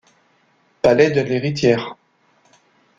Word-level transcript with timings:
Palais 0.81 1.11
de 1.11 1.21
l’héritière. 1.21 1.95